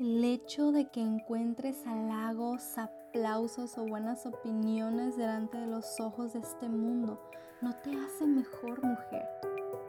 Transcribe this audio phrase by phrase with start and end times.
[0.00, 6.38] El hecho de que encuentres halagos, aplausos o buenas opiniones delante de los ojos de
[6.38, 7.20] este mundo
[7.60, 9.28] no te hace mejor mujer.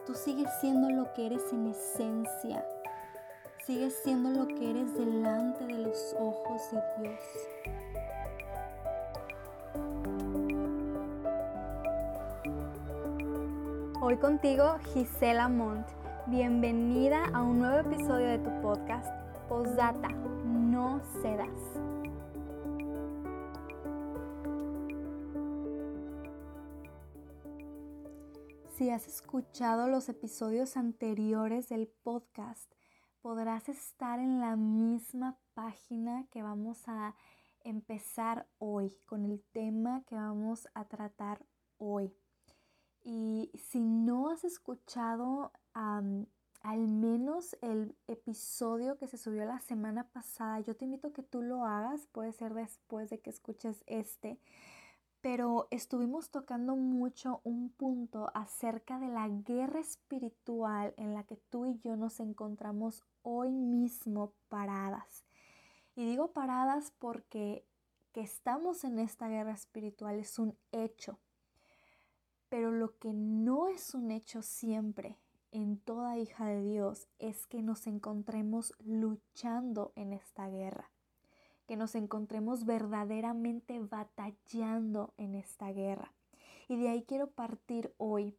[0.04, 2.62] Tú sigues siendo lo que eres en esencia.
[3.64, 7.18] Sigues siendo lo que eres delante de los ojos de Dios.
[14.02, 15.88] Hoy contigo Gisela Montt.
[16.26, 19.21] Bienvenida a un nuevo episodio de tu podcast
[19.52, 21.60] Postdata, no cedas.
[28.74, 32.72] Si has escuchado los episodios anteriores del podcast,
[33.20, 37.14] podrás estar en la misma página que vamos a
[37.60, 41.44] empezar hoy, con el tema que vamos a tratar
[41.76, 42.16] hoy.
[43.04, 45.52] Y si no has escuchado
[46.62, 51.22] al menos el episodio que se subió la semana pasada, yo te invito a que
[51.22, 54.38] tú lo hagas, puede ser después de que escuches este,
[55.20, 61.66] pero estuvimos tocando mucho un punto acerca de la guerra espiritual en la que tú
[61.66, 65.24] y yo nos encontramos hoy mismo paradas.
[65.94, 67.64] Y digo paradas porque
[68.12, 71.18] que estamos en esta guerra espiritual es un hecho,
[72.48, 75.21] pero lo que no es un hecho siempre
[75.52, 80.90] en toda hija de Dios es que nos encontremos luchando en esta guerra,
[81.66, 86.12] que nos encontremos verdaderamente batallando en esta guerra.
[86.68, 88.34] Y de ahí quiero partir hoy,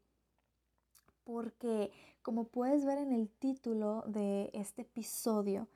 [1.23, 1.91] porque
[2.23, 5.67] como puedes ver en el título de este episodio,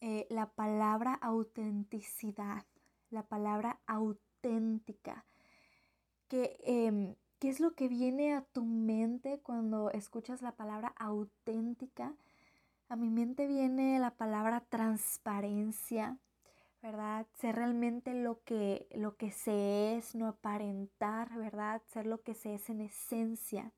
[0.00, 2.64] eh, la palabra autenticidad,
[3.10, 5.26] la palabra auténtica,
[6.28, 6.56] que...
[6.64, 7.14] Em,
[7.46, 12.12] ¿Qué es lo que viene a tu mente cuando escuchas la palabra auténtica?
[12.88, 16.18] A mi mente viene la palabra transparencia,
[16.82, 17.24] ¿verdad?
[17.34, 21.82] Ser realmente lo que, lo que se es, no aparentar, ¿verdad?
[21.86, 23.70] Ser lo que se es en esencia.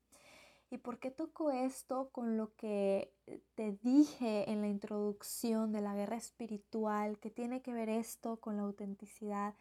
[0.71, 3.13] ¿Y por qué toco esto con lo que
[3.53, 7.19] te dije en la introducción de la guerra espiritual?
[7.19, 9.53] que tiene que ver esto con la autenticidad?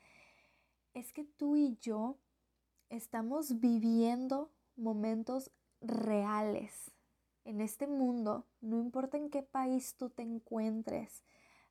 [0.95, 2.17] Es que tú y yo
[2.91, 5.51] estamos viviendo momentos
[5.81, 6.93] reales
[7.45, 11.25] en este mundo, no importa en qué país tú te encuentres,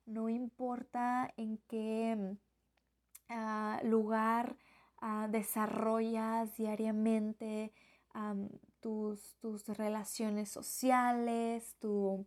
[0.06, 2.36] no importa en qué
[3.28, 4.56] ah, lugar
[5.00, 7.72] ah, desarrollas diariamente
[8.80, 12.26] tus, tus, relaciones sociales, tu,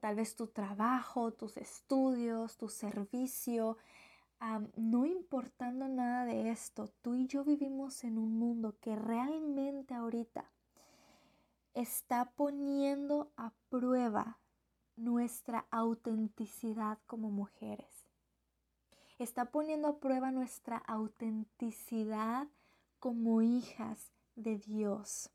[0.00, 3.78] tal vez tu trabajo, tus estudios, tu servicio,
[4.76, 10.50] no importando nada de esto, tú y yo vivimos en un mundo que realmente ahorita
[11.74, 14.38] está poniendo a prueba
[14.96, 18.06] nuestra autenticidad como mujeres.
[19.18, 22.48] Está poniendo a prueba nuestra autenticidad
[22.98, 25.30] como hijas de Dios.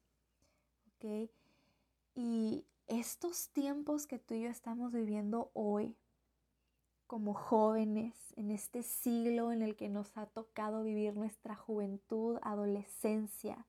[2.13, 5.96] Y estos tiempos que tú y yo estamos viviendo hoy,
[7.07, 13.66] como jóvenes en este siglo en el que nos ha tocado vivir nuestra juventud, adolescencia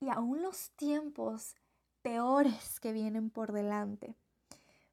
[0.00, 1.56] y aún los tiempos
[2.02, 4.14] peores que vienen por delante.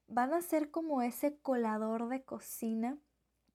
[0.08, 2.98] Van a ser como ese colador de cocina.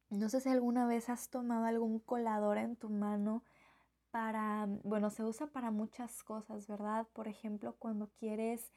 [0.09, 3.43] No sé si alguna vez has tomado algún colador en tu mano
[4.11, 7.07] para, bueno, se usa para muchas cosas, ¿verdad?
[7.13, 8.71] Por ejemplo, cuando quieres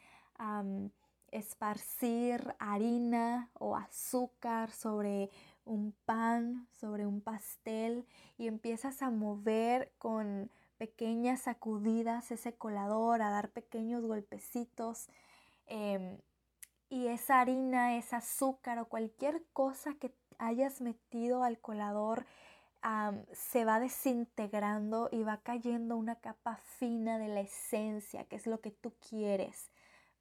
[1.33, 5.31] esparcir harina o azúcar sobre
[5.65, 8.07] un pan, sobre un pastel
[8.39, 15.09] y empiezas a mover con pequeñas sacudidas ese colador, a dar pequeños golpecitos.
[15.67, 16.19] Em,
[16.89, 22.27] y esa harina, ese azúcar o cualquier cosa que hayas metido al colador
[23.33, 28.61] se va desintegrando y va cayendo una capa fina de la esencia, que es lo
[28.61, 29.71] que tú quieres,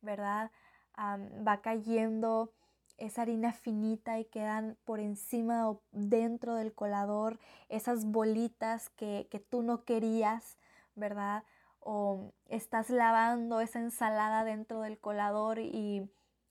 [0.01, 0.51] ¿verdad?
[0.97, 2.51] Va cayendo
[2.97, 7.39] esa harina finita y quedan por encima o dentro del colador
[7.69, 10.57] esas bolitas que, que tú no querías,
[10.95, 11.43] ¿verdad?
[11.79, 16.09] O estás lavando esa ensalada dentro del colador y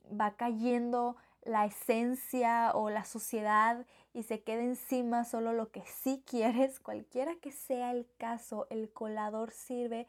[0.08, 6.23] va cayendo la esencia o la suciedad y se queda encima solo lo que sí
[6.26, 10.08] quieres, cualquiera que sea el caso, el colador sirve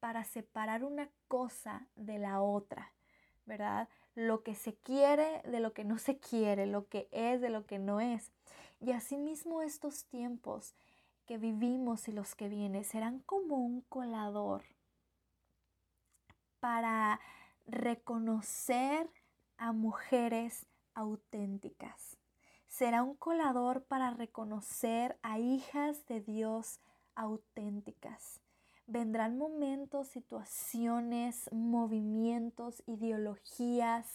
[0.00, 2.92] para separar una cosa de la otra.
[3.48, 3.88] ¿Verdad?
[4.14, 7.66] Lo que se quiere de lo que no se quiere, lo que es de lo
[7.66, 8.30] que no es.
[8.80, 10.74] Y asimismo estos tiempos
[11.26, 14.62] que vivimos y los que vienen serán como un colador
[16.60, 17.20] para
[17.66, 19.10] reconocer
[19.56, 22.16] a mujeres auténticas.
[22.68, 26.80] Será un colador para reconocer a hijas de Dios
[27.14, 28.40] auténticas.
[28.90, 34.06] Vendrán momentos, situaciones, movimientos, ideologías,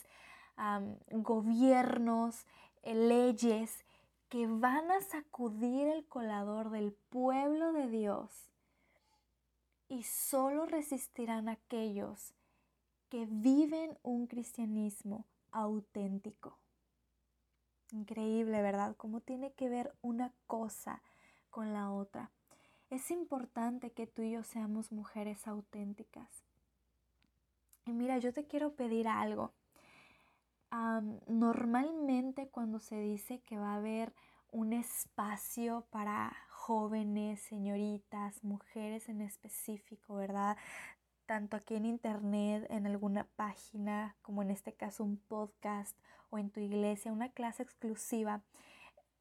[1.12, 2.48] gobiernos,
[2.82, 3.86] eh, leyes
[4.30, 8.50] que van a sacudir el colador del pueblo de Dios
[9.90, 12.34] y solo resistirán aquellos
[13.10, 16.58] que viven un cristianismo auténtico.
[17.92, 18.96] Increíble, ¿verdad?
[18.98, 21.04] ¿Cómo tiene que ver una cosa
[21.52, 22.32] con la otra?
[22.94, 26.44] Es importante que tú y yo seamos mujeres auténticas.
[27.88, 29.52] Y mira, yo te quiero pedir algo.
[31.26, 34.14] normalmente cuando se dice que va a haber
[34.52, 40.56] un espacio para jóvenes, señoritas, mujeres en específico, ¿verdad?
[41.26, 45.98] Tanto aquí en internet, en alguna página, como en este caso un podcast
[46.30, 48.44] o en tu iglesia, una clase exclusiva,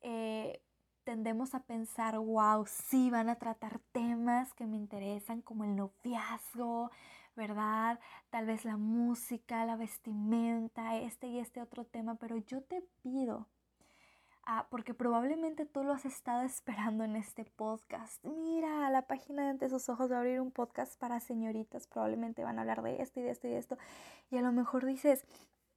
[0.03, 0.61] eh,
[1.04, 6.90] tendemos a pensar, wow, sí, van a tratar temas que me interesan como el noviazgo,
[7.37, 7.99] ¿verdad?
[8.31, 13.49] Tal vez la música, la vestimenta, este y este otro tema, pero yo te pido,
[14.44, 18.25] ah, porque probablemente tú lo has estado esperando en este podcast.
[18.25, 22.44] Mira, la página de Ante sus ojos va a abrir un podcast para señoritas, probablemente
[22.44, 23.78] van a hablar de esto y de esto y de esto.
[24.31, 25.25] Y a lo mejor dices,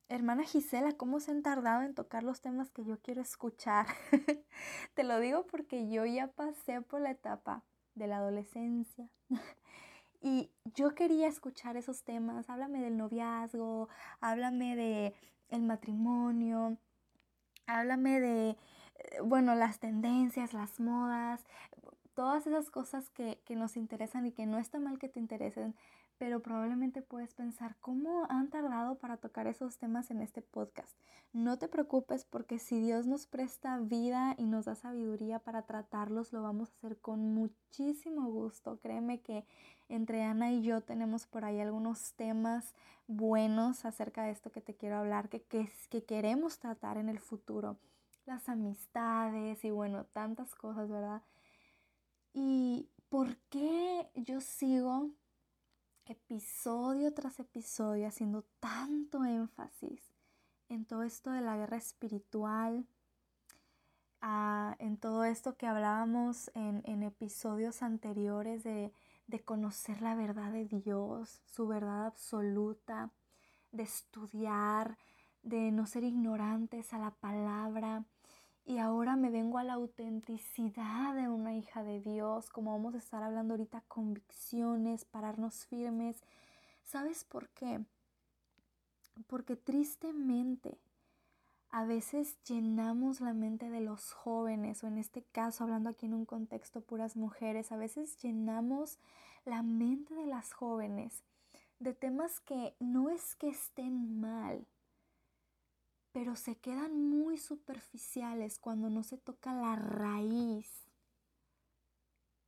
[0.08, 3.88] Hermana Gisela, ¿cómo se han tardado en tocar los temas que yo quiero escuchar?
[4.94, 7.64] Te lo digo porque yo ya pasé por la etapa
[7.96, 9.10] de la adolescencia
[10.22, 12.52] y yo quería escuchar esos temas.
[12.52, 15.16] Háblame del noviazgo, háblame de
[15.60, 16.78] matrimonio,
[17.66, 18.58] háblame de, eh,
[19.24, 21.46] bueno, las tendencias, las modas,
[22.14, 25.76] todas esas cosas que, que nos interesan y que no está mal que te interesen,
[26.18, 30.98] pero probablemente puedes pensar cómo han tardado para tocar esos temas en este podcast.
[31.34, 36.32] No te preocupes porque si Dios nos presta vida y nos da sabiduría para tratarlos,
[36.32, 38.80] lo vamos a hacer con muchísimo gusto.
[38.80, 39.46] Créeme que
[39.90, 42.74] entre Ana y yo tenemos por ahí algunos temas
[43.08, 47.20] buenos acerca de esto que te quiero hablar, que, que, que queremos tratar en el
[47.20, 47.78] futuro.
[48.26, 51.22] Las amistades y bueno, tantas cosas, ¿verdad?
[52.34, 55.12] ¿Y por qué yo sigo
[56.06, 60.02] episodio tras episodio haciendo tanto énfasis
[60.70, 62.86] en todo esto de la guerra espiritual,
[64.80, 68.92] en todo esto que hablábamos en, episodios anteriores de,
[69.28, 73.12] de conocer la verdad de Dios, su verdad absoluta,
[73.72, 74.98] de estudiar,
[75.44, 78.06] de no ser ignorantes a la palabra,
[78.66, 82.98] y ahora me vengo a la autenticidad de una hija de Dios, como vamos a
[82.98, 86.24] estar hablando ahorita, convicciones, pararnos firmes.
[86.84, 87.86] ¿Sabes por qué?
[89.28, 90.80] Porque tristemente
[91.70, 96.16] a veces llenamos la mente de los jóvenes, o en este caso, hablando aquí en
[96.16, 98.98] un contexto puras mujeres, a veces llenamos
[99.46, 101.24] la mente de las jóvenes
[101.80, 104.66] de temas que no es que estén mal,
[106.16, 110.88] pero se quedan muy superficiales cuando no se toca la raíz,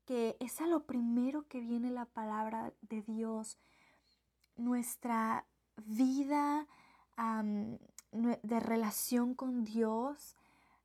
[0.05, 3.57] que es a lo primero que viene la palabra de Dios,
[4.55, 6.65] nuestra vida
[8.13, 10.37] de relación con Dios,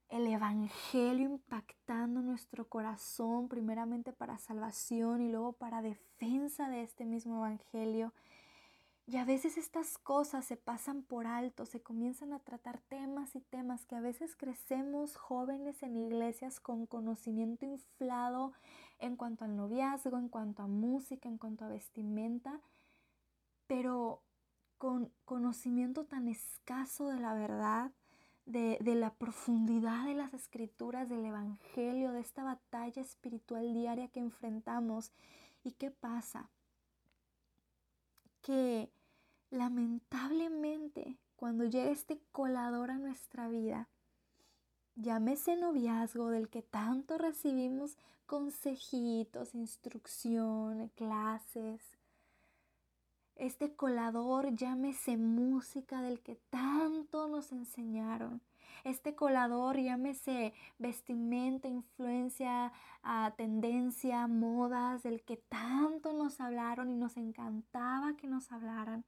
[0.08, 7.46] el Evangelio impactando nuestro corazón, primeramente para salvación y luego para defensa de este mismo
[7.46, 8.12] Evangelio.
[9.12, 13.42] Y a veces estas cosas se pasan por alto, se comienzan a tratar temas y
[13.42, 18.54] temas que a veces crecemos jóvenes en iglesias con conocimiento inflado
[18.98, 22.62] en cuanto al noviazgo, en cuanto a música, en cuanto a vestimenta,
[23.66, 24.22] pero
[24.78, 27.92] con conocimiento tan escaso de la verdad,
[28.46, 34.20] de, de la profundidad de las escrituras, del Evangelio, de esta batalla espiritual diaria que
[34.20, 35.12] enfrentamos.
[35.62, 36.48] ¿Y qué pasa?
[38.42, 38.90] que
[39.52, 43.88] lamentablemente cuando llega este colador a nuestra vida,
[44.96, 51.82] llámese noviazgo del que tanto recibimos consejitos, instrucción, clases,
[53.36, 58.40] este colador, llámese música del que tanto nos enseñaron.
[58.84, 62.72] Este colador, llámese vestimenta, influencia,
[63.02, 69.04] a tendencia, modas, del que tanto nos hablaron y nos encantaba que nos hablaran.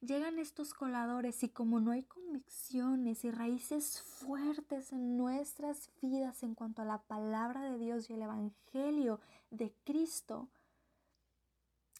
[0.00, 6.54] Llegan estos coladores y como no hay convicciones y raíces fuertes en nuestras vidas en
[6.54, 10.50] cuanto a la palabra de Dios y el Evangelio de Cristo,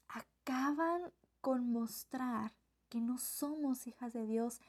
[0.09, 2.53] acaban con mostrar
[2.91, 4.61] que no somos hijas de Dios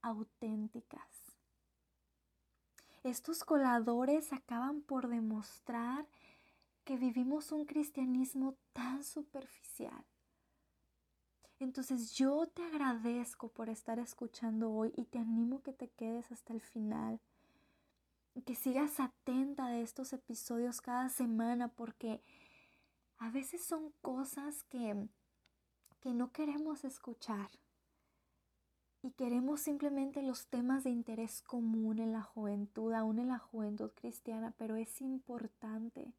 [0.00, 1.13] auténticas.
[3.04, 6.06] Estos coladores acaban por demostrar
[6.84, 10.04] que vivimos un cristianismo tan superficial.
[11.60, 16.52] Entonces yo te agradezco por estar escuchando hoy y te animo que te quedes hasta
[16.54, 17.20] el final.
[18.44, 22.20] Que sigas atenta de estos episodios cada semana porque
[23.18, 25.08] a veces son cosas que,
[26.00, 27.50] que no queremos escuchar
[29.04, 33.90] y queremos simplemente los temas de interés común en la juventud, aún en la juventud
[33.94, 36.14] cristiana, pero es importante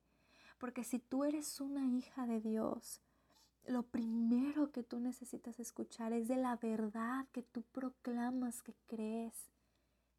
[0.58, 3.01] porque si tú eres una hija de Dios,
[3.68, 9.34] lo primero que tú necesitas escuchar es de la verdad que tú proclamas, que crees,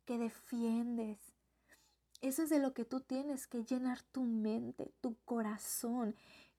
[0.04, 1.18] que defiendes.
[2.20, 6.16] Eso es de lo que tú tienes que llenar tu mente, tu corazón.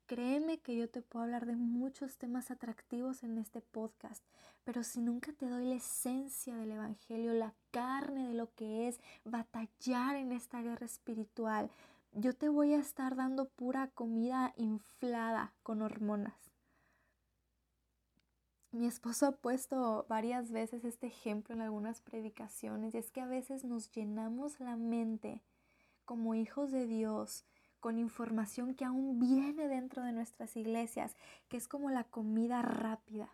[0.08, 4.24] Créeme que yo te puedo hablar de muchos temas atractivos en este podcast,
[4.64, 9.02] pero si nunca te doy la esencia del Evangelio, la carne de lo que es
[9.26, 11.70] batallar en esta guerra espiritual,
[12.14, 16.52] yo te voy a estar dando pura comida inflada con hormonas.
[18.72, 23.28] Mi esposo ha puesto varias veces este ejemplo en algunas predicaciones y es que a
[23.28, 25.42] veces nos llenamos la mente
[26.06, 27.44] como hijos de Dios
[27.88, 31.16] con información que aún viene dentro de nuestras iglesias,
[31.48, 33.30] que es como la comida rápida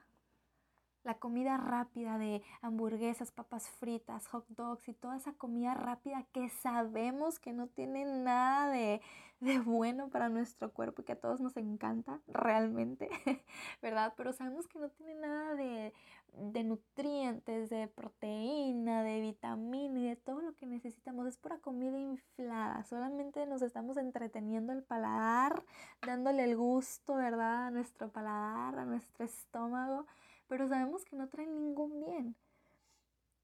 [1.03, 6.49] la comida rápida de hamburguesas, papas fritas, hot dogs y toda esa comida rápida que
[6.49, 9.01] sabemos que no tiene nada de,
[9.65, 13.09] bueno para nuestro cuerpo y que a todos nos encanta realmente,
[13.81, 14.13] ¿verdad?
[14.15, 15.93] Pero sabemos que no tiene nada de,
[16.33, 21.27] de nutrientes, de proteína, de vitamina y de todo lo que necesitamos.
[21.27, 22.83] Es pura comida inflada.
[22.83, 25.63] Solamente nos estamos entreteniendo el paladar,
[26.05, 27.67] dándole el gusto, ¿verdad?
[27.67, 30.05] A nuestro paladar, a nuestro estómago
[30.47, 32.35] pero sabemos que no traen ningún bien.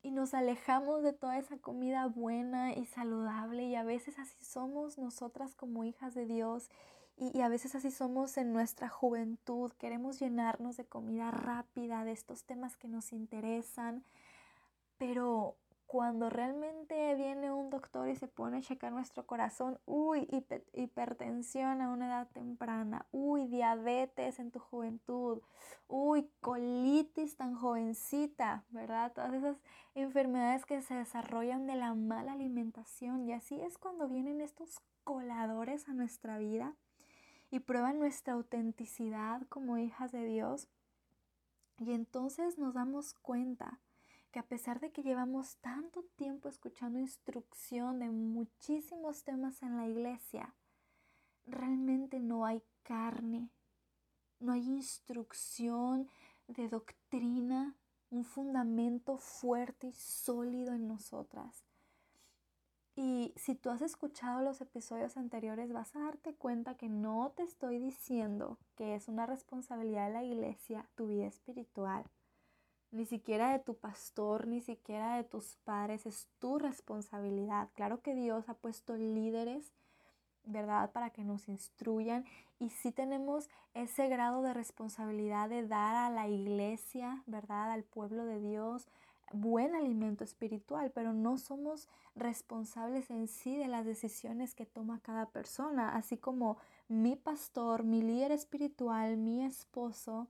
[0.03, 4.99] Y nos alejamos de toda esa comida buena y saludable y a veces así somos
[4.99, 6.69] nosotras como hijas de Dios
[7.19, 9.71] y, a veces así somos en nuestra juventud.
[9.73, 14.03] Queremos llenarnos de comida rápida, de estos temas que nos interesan,
[14.97, 20.29] pero cuando realmente viene un doctor y se pone a checar nuestro corazón, uy,
[20.73, 25.41] hipertensión a una edad temprana, uy, diabetes en tu juventud,
[25.87, 29.11] uy, colitis tan jovencita, ¿verdad?
[29.13, 29.57] Todas esas
[29.95, 35.89] enfermedades que se desarrollan de la mala alimentación y así es cuando vienen estos coladores
[35.89, 36.75] a nuestra vida
[37.51, 40.69] y prueban nuestra autenticidad como hijas de Dios
[41.79, 43.79] y entonces nos damos cuenta
[44.31, 49.87] que a pesar de que llevamos tanto tiempo escuchando instrucción de muchísimos temas en la
[49.87, 50.53] iglesia,
[51.47, 53.49] realmente no hay carne,
[54.39, 56.09] no hay instrucción
[56.47, 57.75] de doctrina,
[58.11, 61.63] un fundamento fuerte y sólido en nosotras.
[63.01, 67.43] Y si tú has escuchado los episodios anteriores, vas a darte cuenta que no te
[67.43, 72.03] estoy diciendo que es una responsabilidad de la iglesia tu vida espiritual
[72.91, 77.69] ni siquiera de tu pastor, ni siquiera de tus padres, es tu responsabilidad.
[77.75, 79.71] Claro que Dios ha puesto líderes,
[80.43, 80.91] ¿verdad?
[80.91, 82.25] Para que nos instruyan
[82.57, 87.71] y sí tenemos ese grado de responsabilidad de dar a la iglesia, ¿verdad?
[87.71, 88.87] Al pueblo de Dios
[89.31, 95.27] buen alimento espiritual, pero no somos responsables en sí de las decisiones que toma cada
[95.27, 96.57] persona, así como
[96.87, 100.27] mi pastor, mi líder espiritual, mi esposo,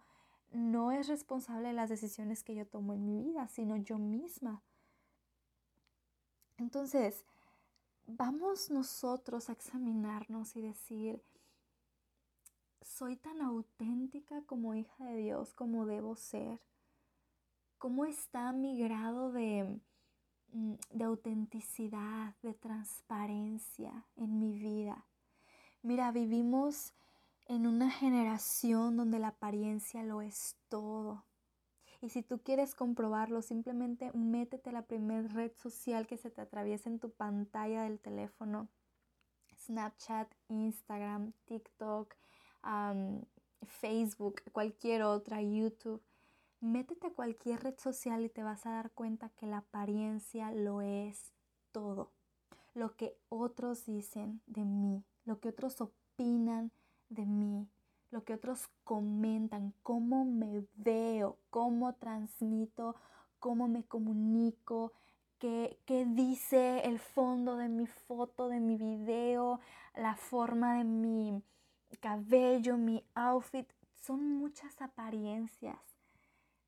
[0.51, 4.62] no es responsable de las decisiones que yo tomo en mi vida, sino yo misma.
[6.58, 7.24] Entonces,
[8.08, 11.24] vamos nosotros a examinarnos y decir,
[12.82, 16.60] ¿soy tan auténtica como hija de Dios como debo ser?
[17.79, 19.79] ¿Cómo está mi grado de,
[20.51, 25.05] mm, de autenticidad, de transparencia en mi vida?
[25.81, 26.93] Mira, vivimos
[27.48, 31.24] en una generación donde la apariencia lo es todo.
[32.01, 36.41] Y si tú quieres comprobarlo, simplemente métete a la primera red social que se te
[36.41, 38.67] atraviesa en tu pantalla del teléfono.
[39.55, 42.13] Snapchat, Instagram, TikTok,
[43.65, 46.01] Facebook, cualquier otra, YouTube.
[46.61, 50.81] Métete a cualquier red social y te vas a dar cuenta que la apariencia lo
[50.81, 51.31] es
[51.71, 52.11] todo.
[52.73, 56.71] Lo que otros dicen de mí, lo que otros opinan
[57.07, 57.69] de mí,
[58.11, 62.97] lo que otros comentan, cómo me veo, cómo transmito,
[63.39, 64.91] cómo me comunico,
[65.37, 69.61] qué, qué dice el fondo de mi foto, de mi video,
[69.95, 71.41] la forma de mi
[72.01, 73.71] cabello, mi outfit.
[73.95, 75.99] Son muchas apariencias.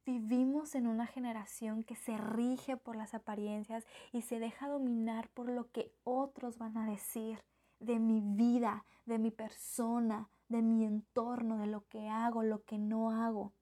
[0.03, 5.48] Vivimos en una generación que se rige por las apariencias y se deja dominar por
[5.48, 7.43] lo que otros van a decir
[7.79, 12.79] de mi vida, de mi persona, de mi entorno, de lo que hago, lo que
[12.79, 13.53] no hago.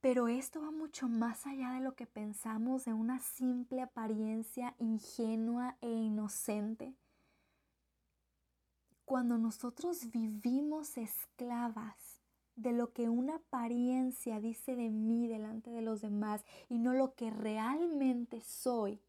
[0.00, 5.76] Pero esto va mucho más allá de lo que pensamos de una simple apariencia ingenua
[5.80, 6.96] e inocente.
[9.04, 12.11] Cuando nosotros vivimos esclavas
[12.56, 17.14] de lo que una apariencia dice de mí delante de los demás y no lo
[17.14, 19.00] que realmente soy,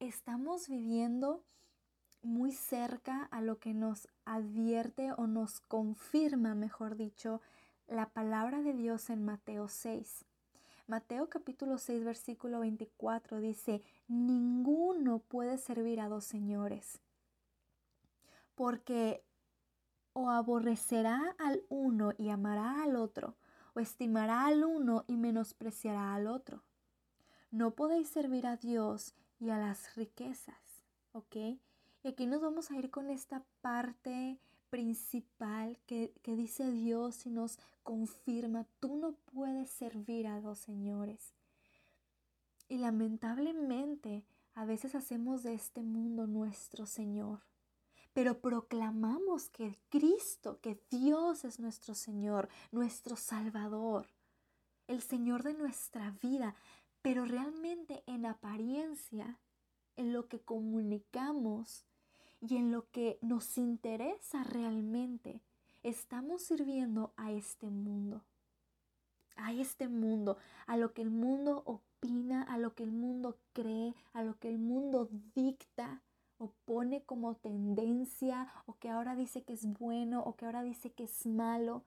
[0.00, 1.42] estamos viviendo
[2.22, 7.40] muy cerca a lo que nos advierte o nos confirma, mejor dicho,
[7.86, 10.24] la palabra de Dios en Mateo 6.
[10.86, 17.00] Mateo capítulo 6 versículo 24 dice, ninguno puede servir a dos señores,
[18.54, 19.22] porque
[20.14, 23.36] o aborrecerá al uno y amará al otro,
[23.74, 26.62] o estimará al uno y menospreciará al otro.
[27.50, 31.36] No podéis servir a Dios y a las riquezas, ¿ok?
[31.36, 34.38] Y aquí nos vamos a ir con esta parte
[34.70, 41.34] principal que, que dice Dios y nos confirma, tú no puedes servir a dos señores.
[42.68, 47.40] Y lamentablemente a veces hacemos de este mundo nuestro Señor
[48.14, 54.08] pero proclamamos que Cristo, que Dios es nuestro Señor, nuestro Salvador,
[54.86, 56.54] el Señor de nuestra vida,
[57.02, 59.40] pero realmente en apariencia,
[59.96, 61.84] en lo que comunicamos
[62.40, 65.42] y en lo que nos interesa realmente,
[65.82, 68.22] estamos sirviendo a este mundo,
[69.36, 73.94] a este mundo, a lo que el mundo opina, a lo que el mundo cree,
[74.12, 76.02] a lo que el mundo dicta
[76.64, 81.04] pone como tendencia o que ahora dice que es bueno o que ahora dice que
[81.04, 81.84] es malo.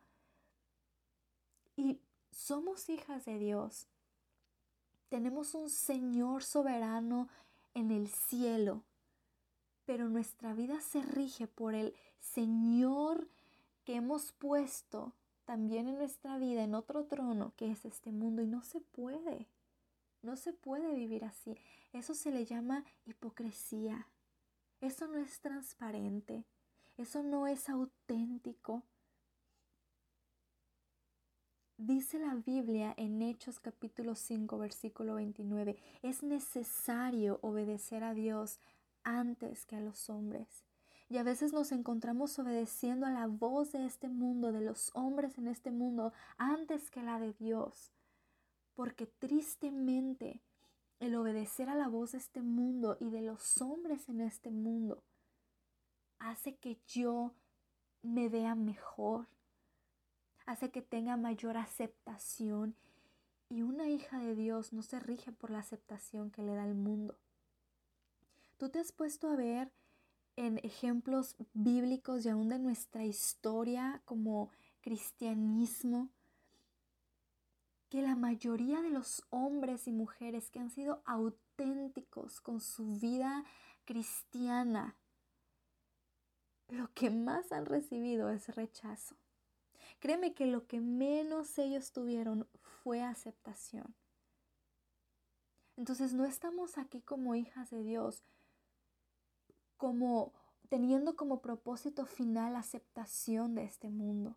[1.75, 1.99] Y
[2.31, 3.87] somos hijas de Dios.
[5.09, 7.29] Tenemos un Señor soberano
[7.73, 8.83] en el cielo,
[9.85, 13.27] pero nuestra vida se rige por el Señor
[13.85, 15.13] que hemos puesto
[15.45, 19.47] también en nuestra vida en otro trono que es este mundo y no se puede.
[20.21, 21.57] No se puede vivir así.
[21.93, 24.07] Eso se le llama hipocresía.
[24.79, 26.45] Eso no es transparente,
[26.97, 28.83] eso no es auténtico.
[31.77, 38.59] Dice la Biblia en Hechos capítulo 5 versículo 29, es necesario obedecer a Dios
[39.03, 40.63] antes que a los hombres.
[41.09, 45.37] Y a veces nos encontramos obedeciendo a la voz de este mundo, de los hombres
[45.39, 47.93] en este mundo, antes que la de Dios.
[48.75, 50.41] Porque tristemente
[50.99, 55.03] el obedecer a la voz de este mundo y de los hombres en este mundo
[56.19, 57.33] hace que yo
[58.01, 59.27] me vea mejor,
[60.45, 62.75] hace que tenga mayor aceptación
[63.49, 66.75] y una hija de Dios no se rige por la aceptación que le da el
[66.75, 67.17] mundo.
[68.57, 69.71] Tú te has puesto a ver
[70.35, 76.09] en ejemplos bíblicos y aún de nuestra historia como cristianismo,
[77.89, 83.45] que la mayoría de los hombres y mujeres que han sido auténticos con su vida
[83.85, 84.95] cristiana,
[86.69, 89.15] lo que más han recibido es rechazo.
[89.99, 92.47] Créeme que lo que menos ellos tuvieron
[92.83, 93.95] fue aceptación.
[95.77, 98.23] Entonces no estamos aquí como hijas de Dios,
[99.77, 100.33] como
[100.69, 104.35] teniendo como propósito final aceptación de este mundo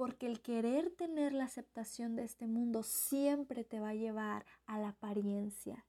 [0.00, 4.78] porque el querer tener la aceptación de este mundo siempre te va a llevar a
[4.78, 5.84] la apariencia.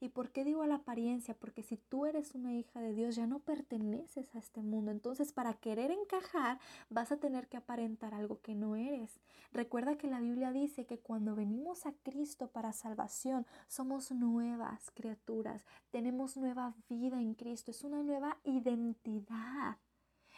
[0.00, 1.34] ¿Y por qué digo a la apariencia?
[1.34, 4.90] Porque si tú eres una hija de Dios ya no perteneces a este mundo.
[4.90, 6.58] Entonces para querer encajar
[6.90, 9.20] vas a tener que aparentar algo que no eres.
[9.52, 15.64] Recuerda que la Biblia dice que cuando venimos a Cristo para salvación somos nuevas criaturas.
[15.92, 17.70] Tenemos nueva vida en Cristo.
[17.70, 19.76] Es una nueva identidad.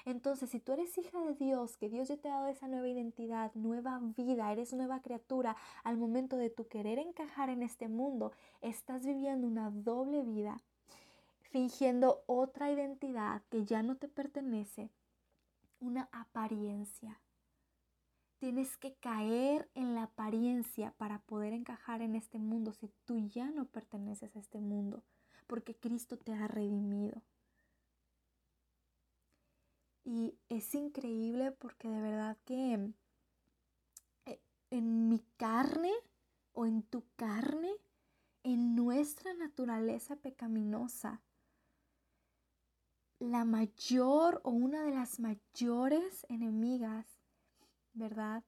[0.07, 2.87] Entonces, si tú eres hija de Dios, que Dios ya te ha dado esa nueva
[2.87, 8.31] identidad, nueva vida, eres nueva criatura, al momento de tu querer encajar en este mundo,
[8.61, 10.63] estás viviendo una doble vida,
[11.51, 14.91] fingiendo otra identidad que ya no te pertenece,
[15.81, 17.21] una apariencia.
[18.39, 23.51] Tienes que caer en la apariencia para poder encajar en este mundo si tú ya
[23.51, 25.03] no perteneces a este mundo,
[25.49, 27.23] porque Cristo te ha redimido.
[30.07, 32.93] Y es increíble porque de verdad que
[34.27, 34.41] eh,
[34.71, 35.93] en mi carne
[36.53, 37.73] o en tu carne,
[38.45, 41.21] en nuestra naturaleza pecaminosa,
[43.19, 47.07] la mayor o una de las mayores enemigas,
[47.93, 48.45] ¿verdad?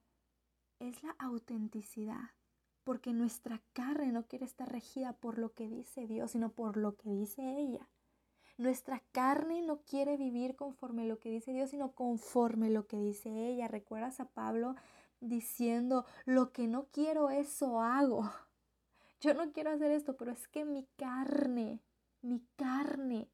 [0.79, 2.31] es la autenticidad,
[2.83, 6.95] porque nuestra carne no quiere estar regida por lo que dice Dios, sino por lo
[6.95, 7.89] que dice ella.
[8.59, 13.29] Nuestra carne no quiere vivir conforme lo que dice Dios, sino conforme lo que dice
[13.47, 13.69] ella.
[13.69, 14.75] ¿Recuerdas a Pablo
[15.21, 18.29] diciendo, lo que no quiero, eso hago?
[19.21, 21.79] Yo no quiero hacer esto, pero es que mi carne,
[22.21, 23.29] mi carne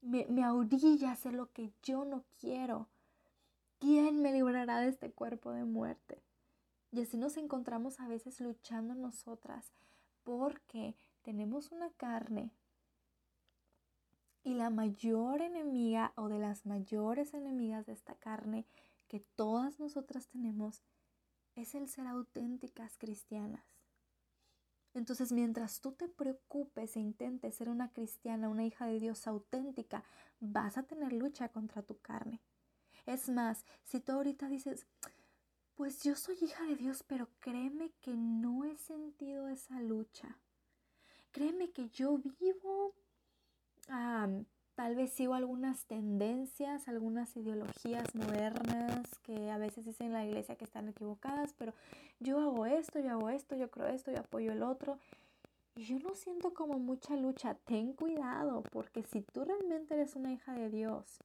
[0.00, 0.52] me, me a
[1.12, 2.88] hacer lo que yo no quiero.
[3.78, 6.24] ¿Quién me librará de este cuerpo de muerte?
[6.90, 9.72] Y así nos encontramos a veces luchando nosotras
[10.24, 12.50] porque tenemos una carne
[14.42, 18.66] y la mayor enemiga o de las mayores enemigas de esta carne
[19.08, 20.82] que todas nosotras tenemos
[21.56, 23.64] es el ser auténticas cristianas.
[24.92, 30.04] Entonces, mientras tú te preocupes e intentes ser una cristiana, una hija de Dios auténtica,
[30.40, 32.40] vas a tener lucha contra tu carne.
[33.06, 34.86] Es más, si tú ahorita dices,
[35.74, 40.38] pues yo soy hija de Dios, pero créeme que no he sentido esa lucha.
[41.30, 42.94] Créeme que yo vivo,
[44.74, 50.56] tal vez sigo algunas tendencias, algunas ideologías modernas que a veces dicen en la iglesia
[50.56, 51.74] que están equivocadas, pero
[52.18, 54.98] yo hago esto, yo hago esto, yo creo esto, yo apoyo el otro.
[55.76, 57.54] Y yo no siento como mucha lucha.
[57.54, 61.20] Ten cuidado, porque si tú realmente eres una hija de Dios,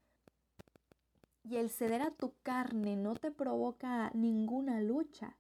[1.43, 5.37] y el ceder a tu carne no te provoca ninguna lucha,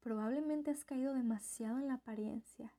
[0.00, 2.72] probablemente has caído demasiado en la apariencia.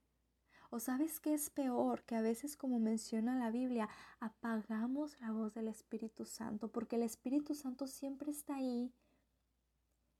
[0.69, 5.53] O sabes qué es peor, que a veces como menciona la Biblia, apagamos la voz
[5.53, 8.91] del Espíritu Santo, porque el Espíritu Santo siempre está ahí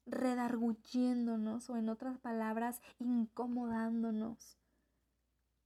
[0.06, 4.58] redarguyéndonos o en otras palabras, incomodándonos.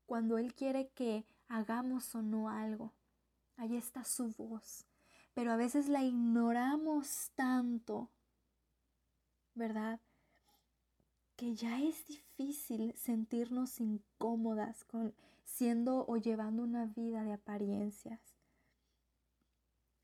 [0.07, 2.91] Cuando Él quiere que hagamos o no algo,
[3.57, 4.85] ahí está su voz
[5.33, 8.09] pero a veces la ignoramos tanto,
[9.55, 9.99] ¿verdad?
[11.41, 18.21] Que ya es difícil sentirnos incómodas con siendo o llevando una vida de apariencias.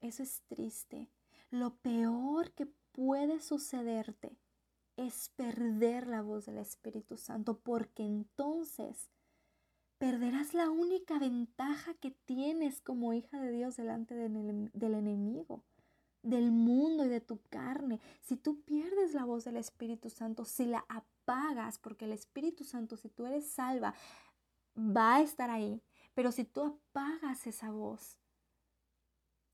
[0.02, 1.12] Eso es triste.
[1.52, 4.36] Lo peor que puede sucederte
[4.96, 9.12] es perder la voz del Espíritu Santo, porque entonces
[10.00, 15.64] perderás la única ventaja que tienes como hija de Dios delante del enemigo,
[16.30, 18.00] del mundo y de tu carne.
[18.22, 22.98] Si tú pierdes la voz del Espíritu Santo, si la apagas, porque el Espíritu Santo,
[22.98, 23.94] si tú eres salva,
[24.78, 25.82] va a estar ahí.
[26.14, 28.18] Pero si tú apagas esa voz,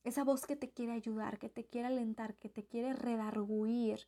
[0.03, 4.07] esa voz que te quiere ayudar, que te quiere alentar, que te quiere redarguir,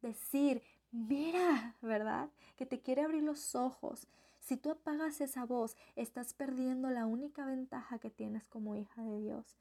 [0.00, 2.30] decir, mira, ¿verdad?
[2.56, 7.44] Que te quiere abrir los ojos, si tú apagas esa voz, estás perdiendo la única
[7.46, 9.56] ventaja que tienes como hija de Dios.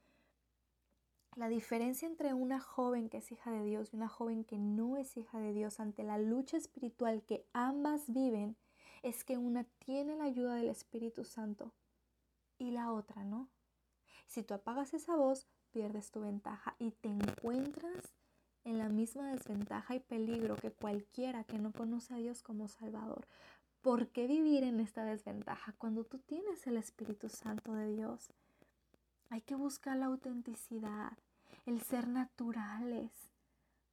[1.38, 4.98] La diferencia entre una joven que es hija de Dios y una joven que no
[4.98, 8.58] es hija de Dios ante la lucha espiritual que ambas viven
[9.02, 11.72] es que una tiene la ayuda del Espíritu Santo
[12.58, 13.50] y la otra no.
[14.28, 18.14] Si tú apagas esa voz, pierdes tu ventaja y te encuentras
[18.66, 23.26] en la misma desventaja y peligro que cualquiera que no conoce a Dios como Salvador.
[23.82, 28.32] ¿Por qué vivir en esta desventaja cuando tú tienes el Espíritu Santo de Dios?
[29.32, 31.14] Hay que buscar la autenticidad,
[31.66, 33.10] el ser naturales,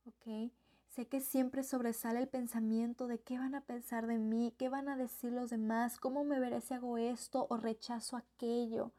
[0.05, 0.53] ¿ok?
[0.91, 4.91] Sé que siempre sobresale el pensamiento de qué van a pensar de mí, qué van
[4.91, 8.93] a decir los demás, cómo me veré si hago esto o rechazo aquello.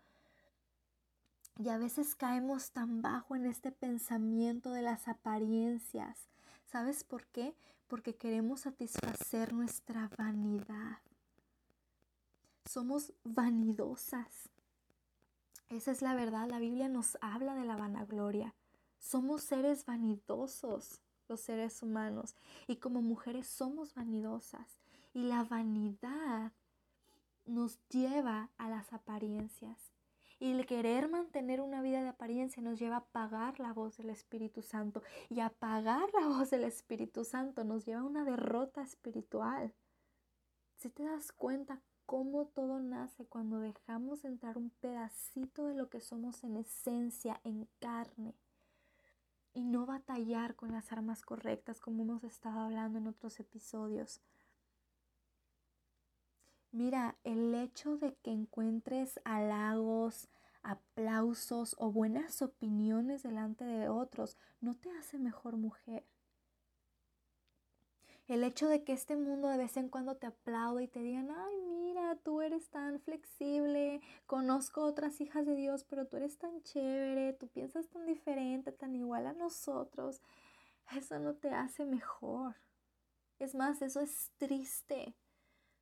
[1.60, 6.30] Y a veces caemos tan bajo en este pensamiento de las apariencias.
[6.66, 7.54] ¿Sabes por qué?
[7.90, 11.00] porque queremos satisfacer nuestra vanidad.
[12.66, 14.50] Somos vanidosas.
[15.70, 16.50] Esa es la verdad.
[16.50, 18.56] La Biblia nos habla de la vanagloria.
[18.98, 22.36] Somos seres vanidosos, los seres humanos.
[22.68, 24.82] Y como mujeres somos vanidosas.
[25.14, 26.54] Y la vanidad
[27.46, 29.92] nos lleva a las apariencias.
[30.40, 34.10] Y el querer mantener una vida de apariencia nos lleva a apagar la voz del
[34.10, 35.04] Espíritu Santo.
[35.30, 39.76] Y apagar la voz del Espíritu Santo nos lleva a una derrota espiritual.
[40.78, 46.02] Si te das cuenta cómo todo nace cuando dejamos entrar un pedacito de lo que
[46.02, 48.34] somos en esencia, en carne,
[49.54, 54.22] y no batallar con las armas correctas como hemos estado hablando en otros episodios.
[56.72, 60.30] Mira, el hecho de que encuentres halagos,
[60.64, 66.04] aplausos o buenas opiniones delante de otros no te hace mejor mujer.
[68.30, 71.32] El hecho de que este mundo de vez en cuando te aplaude y te digan,
[71.32, 76.62] ay, mira, tú eres tan flexible, conozco otras hijas de Dios, pero tú eres tan
[76.62, 80.22] chévere, tú piensas tan diferente, tan igual a nosotros,
[80.96, 82.56] eso no te hace mejor.
[83.40, 85.16] Es más, eso es triste,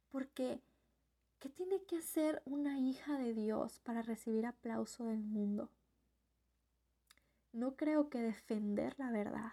[0.10, 0.62] porque
[1.40, 5.70] ¿qué tiene que hacer una hija de Dios para recibir aplauso del mundo?
[7.52, 9.52] No creo que defender la verdad.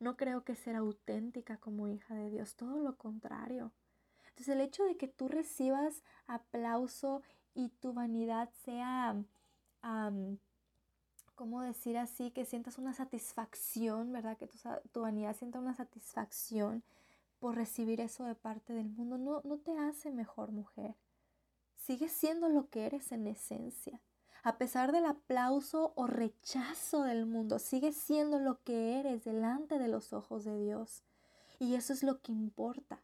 [0.00, 3.72] No creo que ser auténtica como hija de Dios, todo lo contrario.
[4.28, 7.22] Entonces el hecho de que tú recibas aplauso
[7.54, 9.16] y tu vanidad sea,
[11.34, 12.30] ¿cómo decir así?
[12.32, 14.36] Que sientas una satisfacción, ¿verdad?
[14.36, 14.58] Que tu,
[14.92, 16.82] tu, vanidad sienta una satisfacción
[17.38, 20.96] por recibir eso de parte del mundo, no, no te hace mejor mujer.
[21.76, 24.00] Sigues siendo lo que eres en esencia.
[24.46, 29.88] A pesar del aplauso o rechazo del mundo, sigues siendo lo que eres delante de
[29.88, 31.02] los ojos de Dios.
[31.58, 33.00] Y eso es lo que importa.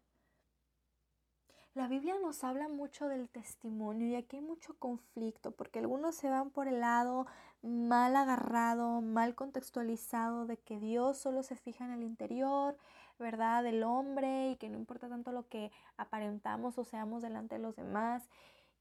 [1.72, 6.28] La Biblia nos habla mucho del testimonio y aquí hay mucho conflicto porque algunos se
[6.28, 7.26] van por el lado
[7.62, 12.76] mal agarrado, mal contextualizado de que Dios solo se fija en el interior,
[13.18, 13.62] ¿verdad?
[13.62, 17.76] Del hombre y que no importa tanto lo que aparentamos o seamos delante de los
[17.76, 18.28] demás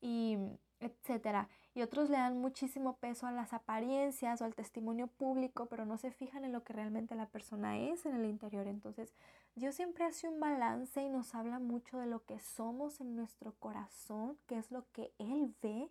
[0.02, 0.38] y
[0.80, 1.50] etcétera.
[1.74, 5.98] Y otros le dan muchísimo peso a las apariencias o al testimonio público, pero no
[5.98, 8.68] se fijan en lo que realmente la persona es en el interior.
[8.68, 9.14] Entonces,
[9.56, 13.54] Dios siempre hace un balance y nos habla mucho de lo que somos en nuestro
[13.60, 15.90] corazón, que es lo que Él ve,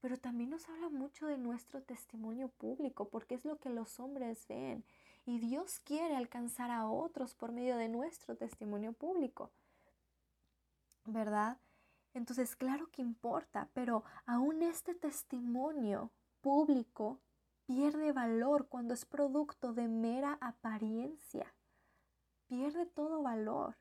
[0.00, 4.46] pero también nos habla mucho de nuestro testimonio público, porque es lo que los hombres
[4.48, 4.84] ven.
[5.26, 9.50] Y Dios quiere alcanzar a otros por medio de nuestro testimonio público.
[11.06, 11.58] ¿Verdad?
[12.14, 17.20] Entonces, claro que importa, pero aún este testimonio público
[17.66, 21.54] pierde valor cuando es producto de mera apariencia.
[22.46, 23.76] Pierde todo valor.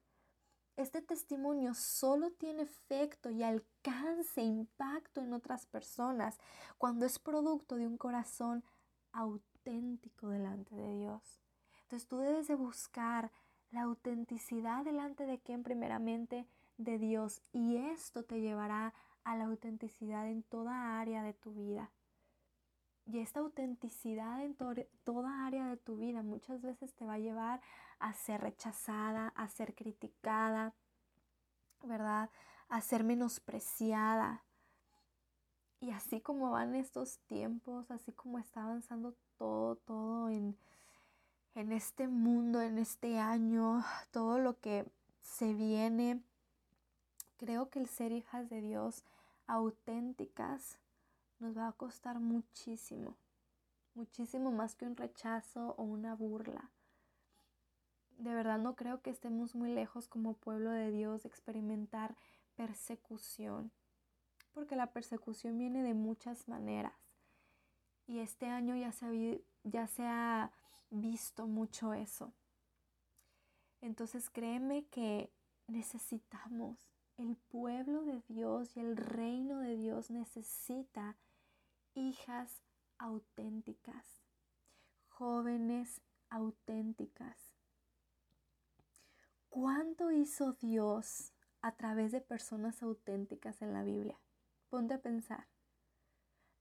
[0.76, 6.40] Este testimonio solo tiene efecto y alcance, impacto en otras personas
[6.80, 8.64] cuando es producto de un corazón
[9.12, 11.44] auténtico delante de Dios.
[11.84, 13.32] Entonces tú debes de buscar
[13.70, 16.48] la autenticidad delante de quien primeramente
[16.84, 18.94] de Dios y esto te llevará
[19.24, 21.92] a la autenticidad en toda área de tu vida.
[23.06, 24.56] Y esta autenticidad en
[25.04, 27.62] toda área de tu vida muchas veces te va a llevar
[28.00, 30.74] a ser rechazada, a ser criticada,
[31.84, 32.30] ¿verdad?
[32.70, 34.44] A ser menospreciada.
[35.82, 40.58] Y así como van estos tiempos, así como está avanzando todo, todo en,
[41.56, 44.90] en este mundo, en este año, todo lo que
[45.22, 46.24] se viene,
[47.38, 49.04] Creo que el ser hijas de Dios
[49.48, 50.80] auténticas
[51.40, 53.18] nos va a costar muchísimo,
[53.96, 56.72] muchísimo más que un rechazo o una burla.
[58.18, 62.16] De verdad no creo que estemos muy lejos como pueblo de Dios de experimentar
[62.56, 63.72] persecución,
[64.54, 66.94] porque la persecución viene de muchas maneras.
[68.08, 70.52] Y este año ya se ha, ya se ha
[70.90, 72.34] visto mucho eso.
[73.82, 75.34] Entonces créeme que
[75.68, 81.16] necesitamos el pueblo de Dios y el reino de Dios necesita
[81.94, 82.64] hijas
[82.98, 84.06] auténticas,
[85.10, 87.38] jóvenes auténticas.
[89.50, 94.20] ¿Cuánto hizo Dios a través de personas auténticas en la Biblia?
[94.70, 95.48] Ponte a pensar.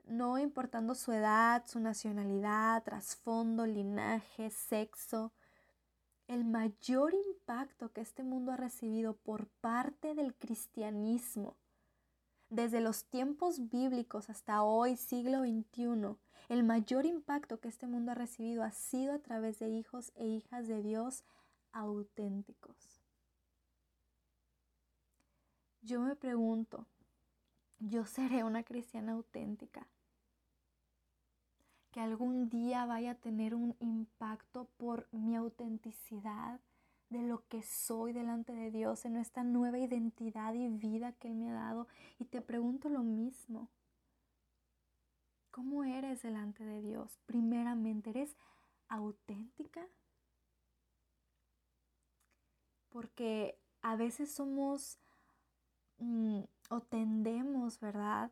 [0.05, 5.33] No importando su edad, su nacionalidad, trasfondo, linaje, sexo,
[6.33, 11.59] el mayor impacto que este mundo ha recibido por parte del cristianismo,
[12.49, 16.17] desde los tiempos bíblicos hasta hoy, siglo XXI,
[16.49, 20.27] el mayor impacto que este mundo ha recibido ha sido a través de hijos e
[20.27, 21.23] hijas de Dios
[21.71, 23.03] auténticos.
[25.83, 26.87] Yo me pregunto,
[27.79, 29.87] ¿yo seré una cristiana auténtica?
[31.93, 36.59] Que algún día vaya a tener un impacto por mi autenticidad
[37.11, 41.35] de lo que soy delante de Dios en esta nueva identidad y vida que Él
[41.35, 41.87] me ha dado.
[42.19, 43.69] Y te pregunto lo mismo.
[45.51, 47.19] ¿Cómo eres delante de Dios?
[47.27, 48.35] Primeramente, ¿eres
[48.89, 49.87] auténtica?
[52.89, 54.99] Porque a veces somos
[55.99, 58.31] mm, o tendemos, ¿verdad?,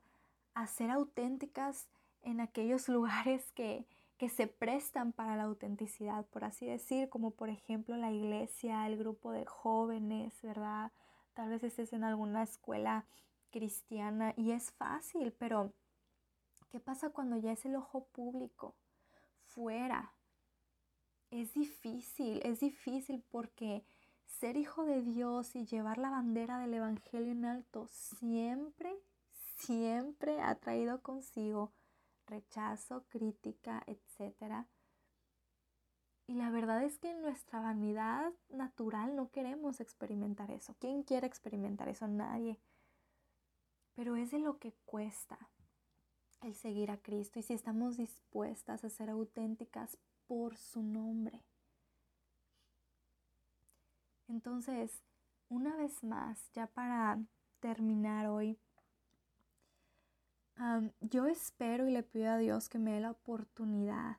[0.54, 1.88] a ser auténticas
[2.22, 3.86] en aquellos lugares que,
[4.18, 8.98] que se prestan para la autenticidad, por así decir, como por ejemplo la iglesia, el
[8.98, 10.92] grupo de jóvenes, ¿verdad?
[11.34, 13.06] Tal vez estés en alguna escuela
[13.50, 15.72] cristiana y es fácil, pero
[16.70, 18.74] ¿qué pasa cuando ya es el ojo público?
[19.46, 20.12] Fuera.
[21.30, 23.84] Es difícil, es difícil porque
[24.26, 28.94] ser hijo de Dios y llevar la bandera del Evangelio en alto siempre,
[29.56, 31.72] siempre ha traído consigo
[32.30, 34.66] rechazo, crítica, etc.
[36.26, 40.76] Y la verdad es que en nuestra vanidad natural no queremos experimentar eso.
[40.78, 42.06] ¿Quién quiere experimentar eso?
[42.06, 42.58] Nadie.
[43.94, 45.50] Pero es de lo que cuesta
[46.42, 51.44] el seguir a Cristo y si estamos dispuestas a ser auténticas por su nombre.
[54.28, 55.02] Entonces,
[55.48, 57.20] una vez más, ya para
[57.58, 58.58] terminar hoy,
[61.00, 64.18] yo espero y le pido a Dios que me dé la oportunidad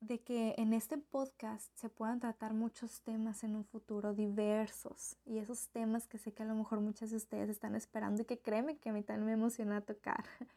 [0.00, 5.38] de que en este podcast se puedan tratar muchos temas en un futuro diversos y
[5.38, 8.40] esos temas que sé que a lo mejor muchas de ustedes están esperando y que
[8.40, 10.24] créeme que a mí también me emociona tocar.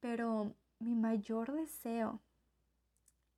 [0.00, 2.20] Pero mi mayor deseo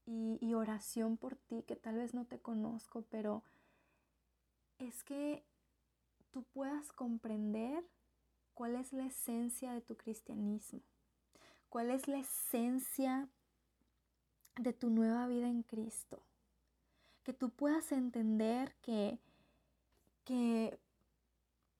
[0.04, 3.42] y, y oración por ti, que tal vez no te conozco, pero
[4.78, 5.44] es que
[6.30, 7.84] tú puedas comprender
[8.56, 10.80] cuál es la esencia de tu cristianismo,
[11.68, 13.28] cuál es la esencia
[14.56, 16.22] de tu nueva vida en Cristo.
[17.22, 19.20] Que tú puedas entender que,
[20.24, 20.80] que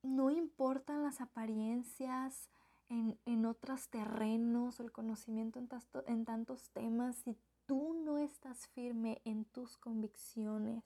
[0.03, 2.51] no importan las apariencias
[2.91, 5.71] en, en otros terrenos o el conocimiento en,
[6.07, 10.85] en tantos temas si tú no estás firme en tus convicciones,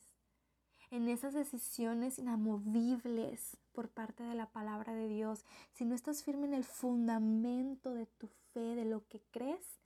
[0.92, 6.46] en esas decisiones inamovibles por parte de la palabra de Dios, si no estás firme
[6.46, 9.80] en el fundamento de tu fe, de lo que crees,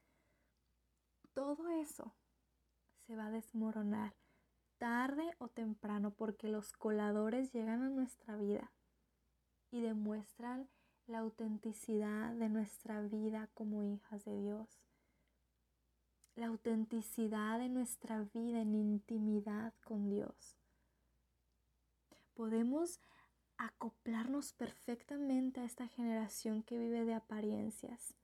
[1.32, 2.12] todo eso
[3.06, 4.12] se va a desmoronar
[4.78, 8.72] tarde o temprano porque los coladores llegan a nuestra vida
[9.70, 10.68] y demuestran
[11.06, 14.82] la autenticidad de nuestra vida como hijas de Dios.
[16.34, 20.58] La autenticidad de nuestra vida en intimidad con Dios.
[22.34, 22.98] Podemos
[23.58, 28.14] acoplarnos perfectamente a esta generación que vive de apariencias.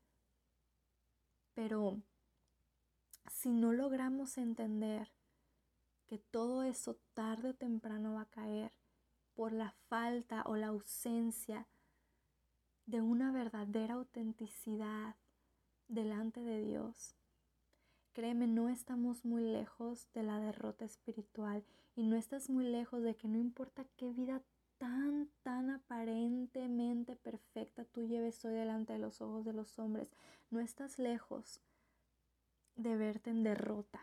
[1.55, 2.03] Pero
[3.31, 5.11] si no logramos entender
[6.07, 8.73] que todo eso tarde o temprano va a caer
[9.35, 11.69] por la falta o la ausencia
[12.87, 15.15] de una verdadera autenticidad
[15.87, 17.15] delante de Dios.
[18.13, 21.65] Créeme, no estamos muy lejos de la derrota espiritual
[21.95, 24.43] y no estás muy lejos de que no importa qué vida
[24.81, 30.09] tan, tan aparentemente perfecta tú lleves hoy delante de los ojos de los hombres,
[30.51, 31.61] no estás lejos
[32.77, 34.01] de verte en derrota,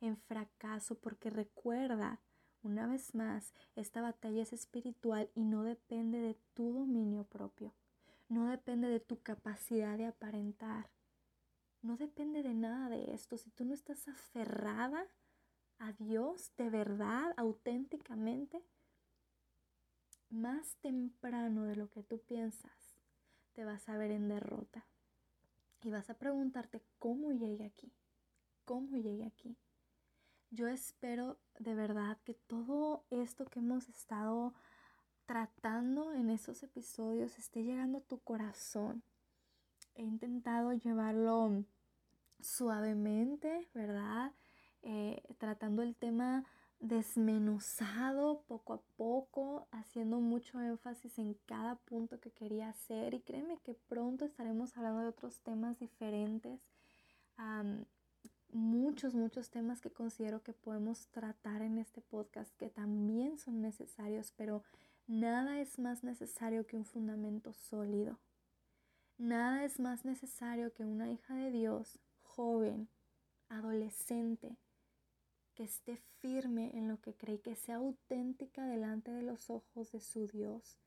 [0.00, 2.20] en fracaso, porque recuerda,
[2.64, 7.72] una vez más, esta batalla es espiritual y no depende de tu dominio propio,
[8.28, 10.90] no depende de tu capacidad de aparentar,
[11.82, 13.36] no depende de nada de esto.
[13.36, 15.06] Si tú no estás aferrada
[15.78, 18.64] a Dios de verdad, auténticamente,
[20.34, 22.98] más temprano de lo que tú piensas,
[23.54, 24.84] te vas a ver en derrota.
[25.82, 27.92] Y vas a preguntarte cómo llegué aquí,
[28.64, 29.56] cómo llegué aquí.
[30.50, 34.54] Yo espero de verdad que todo esto que hemos estado
[35.26, 39.02] tratando en estos episodios esté llegando a tu corazón.
[39.94, 41.64] He intentado llevarlo
[42.40, 44.32] suavemente, ¿verdad?
[44.82, 46.44] Eh, tratando el tema
[46.84, 53.58] desmenuzado poco a poco, haciendo mucho énfasis en cada punto que quería hacer y créeme
[53.64, 56.60] que pronto estaremos hablando de otros temas diferentes,
[58.52, 64.34] muchos, muchos temas que considero que podemos tratar en este podcast que también son necesarios,
[64.36, 64.62] pero
[65.06, 68.18] nada es más necesario que un fundamento sólido.
[69.16, 72.88] Nada es más necesario que una hija de Dios, joven,
[73.48, 74.58] adolescente,
[75.54, 80.00] que esté firme en lo que cree, que sea auténtica delante de los ojos de
[80.00, 80.78] su Dios.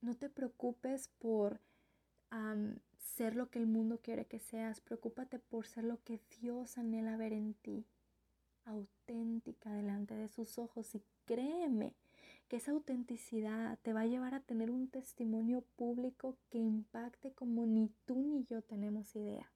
[0.00, 1.60] No te preocupes por
[2.96, 7.16] ser lo que el mundo quiere que seas, preocúpate por ser lo que Dios anhela
[7.16, 7.84] ver en ti,
[8.64, 11.94] auténtica delante de sus ojos y créeme
[12.48, 17.66] que esa autenticidad te va a llevar a tener un testimonio público que impacte como
[17.66, 19.52] ni tú ni yo tenemos idea.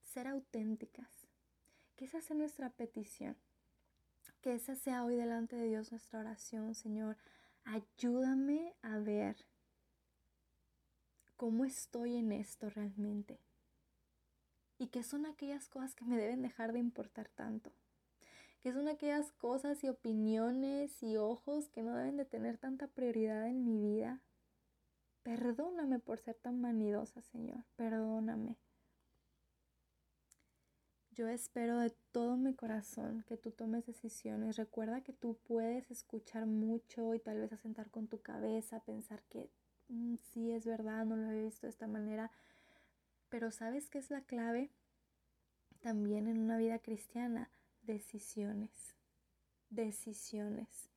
[0.00, 1.21] Ser auténticas
[1.96, 3.36] que esa sea nuestra petición.
[4.40, 7.16] Que esa sea hoy delante de Dios nuestra oración, Señor.
[7.64, 9.36] Ayúdame a ver
[11.36, 13.40] cómo estoy en esto realmente.
[14.78, 17.72] Y qué son aquellas cosas que me deben dejar de importar tanto.
[18.60, 23.46] Que son aquellas cosas y opiniones y ojos que no deben de tener tanta prioridad
[23.46, 24.20] en mi vida.
[25.22, 27.64] Perdóname por ser tan vanidosa, Señor.
[27.76, 28.56] Perdóname.
[31.14, 34.56] Yo espero de todo mi corazón que tú tomes decisiones.
[34.56, 39.50] Recuerda que tú puedes escuchar mucho y tal vez asentar con tu cabeza, pensar que
[39.88, 42.30] mm, sí es verdad, no lo he visto de esta manera.
[43.28, 44.70] Pero ¿sabes qué es la clave?
[45.82, 47.50] también en una vida cristiana,
[47.82, 48.94] decisiones,
[49.68, 50.88] decisiones.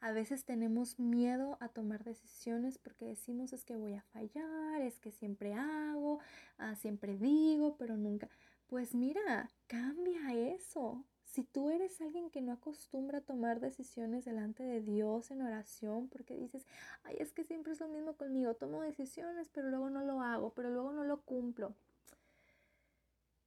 [0.00, 5.00] A veces tenemos miedo a tomar decisiones porque decimos es que voy a fallar, es
[5.00, 6.20] que siempre hago,
[6.58, 8.28] ah, siempre digo, pero nunca.
[8.66, 11.04] Pues mira, cambia eso.
[11.24, 16.08] Si tú eres alguien que no acostumbra a tomar decisiones delante de Dios en oración,
[16.08, 16.66] porque dices,
[17.02, 20.54] ay, es que siempre es lo mismo conmigo, tomo decisiones, pero luego no lo hago,
[20.54, 21.74] pero luego no lo cumplo.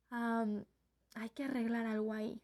[0.09, 2.41] hay que arreglar algo ahí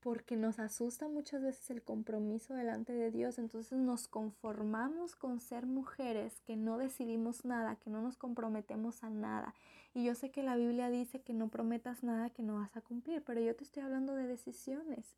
[0.00, 5.66] porque nos asusta muchas veces el compromiso delante de Dios, entonces nos conformamos con ser
[5.66, 9.54] mujeres que no decidimos nada, que no nos comprometemos a nada.
[9.98, 12.82] Y yo sé que la Biblia dice que no prometas nada que no vas a
[12.82, 15.16] cumplir, pero yo te estoy hablando de decisiones.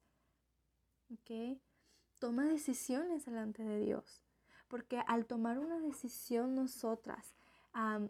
[1.13, 1.59] ¿Ok?
[2.19, 4.23] Toma decisiones delante de Dios,
[4.69, 7.35] porque al tomar una decisión nosotras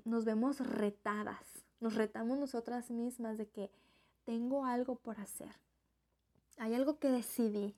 [0.05, 3.73] nos vemos retadas, nos retamos nosotras mismas de que
[4.25, 5.55] tengo algo por hacer
[6.61, 7.75] hay algo que decidí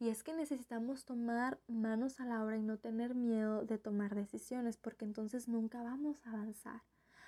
[0.00, 4.16] y es que necesitamos tomar manos a la obra y no tener miedo de tomar
[4.16, 6.82] decisiones porque entonces nunca vamos a avanzar.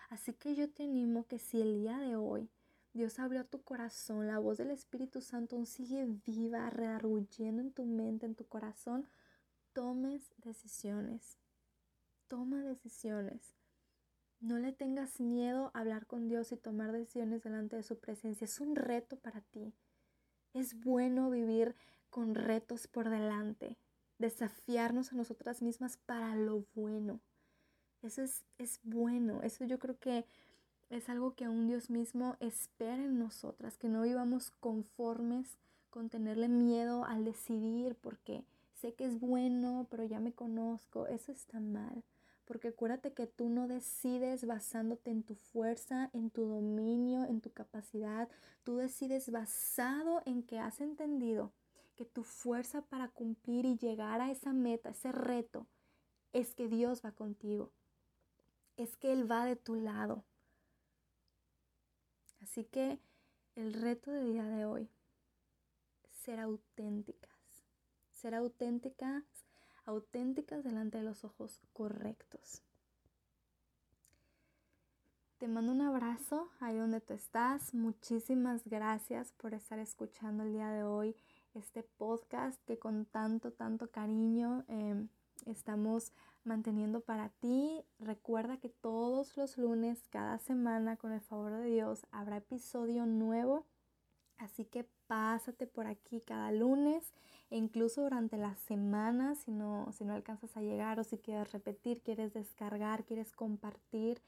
[0.09, 2.49] Así que yo te animo que si el día de hoy
[2.93, 8.25] Dios abrió tu corazón, la voz del Espíritu Santo sigue viva, rearguyendo en tu mente,
[8.25, 9.07] en tu corazón,
[9.73, 11.39] tomes decisiones.
[12.27, 13.55] Toma decisiones.
[14.41, 18.47] No le tengas miedo a hablar con Dios y tomar decisiones delante de su presencia.
[18.47, 19.75] Es un reto para ti.
[20.55, 21.75] Es bueno vivir
[22.09, 23.77] con retos por delante,
[24.19, 27.21] desafiarnos a nosotras mismas para lo bueno.
[28.03, 30.24] Eso es, es bueno, eso yo creo que
[30.90, 35.59] es algo que un Dios mismo espera en nosotras, que no vivamos conformes
[35.90, 38.44] con tenerle miedo al decidir porque
[38.74, 42.05] sé que es bueno, pero ya me conozco, eso está mal.
[42.44, 47.51] Porque acuérdate que tú no decides basándote en tu fuerza, en tu dominio, en tu
[47.51, 48.28] capacidad.
[48.62, 51.53] Tú decides basado en que has entendido
[51.97, 55.66] que tu fuerza para cumplir y llegar a esa meta, ese reto,
[56.32, 57.72] es que Dios va contigo.
[58.77, 60.24] Es que Él va de tu lado.
[62.43, 63.01] Así que
[63.55, 64.89] el reto de día de hoy,
[66.11, 67.31] ser auténticas.
[68.12, 69.24] Ser auténticas
[69.87, 72.62] auténticas delante de los ojos correctos.
[75.39, 77.72] Te mando un abrazo ahí donde tú estás.
[77.72, 81.14] Muchísimas gracias por estar escuchando el día de hoy
[81.55, 85.09] este podcast que con tanto, tanto cariño em,
[85.47, 86.12] estamos
[86.44, 87.84] manteniendo para ti.
[87.99, 93.64] Recuerda que todos los lunes, cada semana, con el favor de Dios, habrá episodio nuevo.
[94.38, 97.12] Así que pásate por aquí cada lunes
[97.51, 101.53] e incluso durante la semana si no, si no alcanzas a llegar o si quieres
[101.53, 104.20] repetir, quieres descargar, quieres compartir.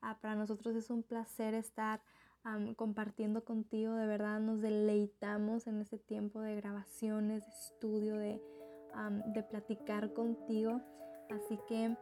[0.00, 2.02] Ah, para nosotros es un placer estar
[2.76, 8.42] compartiendo contigo, de verdad nos deleitamos en este tiempo de grabaciones, de estudio, de,
[9.26, 10.80] de platicar contigo.
[11.30, 11.96] Así que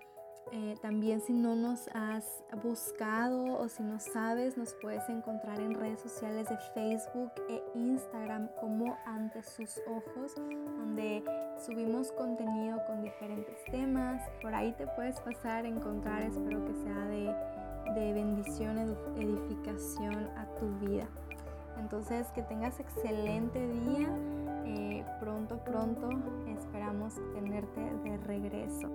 [0.53, 5.75] eh, también si no nos has buscado o si no sabes, nos puedes encontrar en
[5.75, 11.23] redes sociales de Facebook e Instagram como ante sus ojos, donde
[11.65, 14.29] subimos contenido con diferentes temas.
[14.43, 18.79] Por ahí te puedes pasar encontrar, espero que sea de, de bendición,
[19.17, 21.07] edificación a tu vida.
[21.79, 24.09] Entonces, que tengas excelente día
[25.21, 26.09] pronto, pronto
[26.49, 28.89] esperamos tenerte de regreso.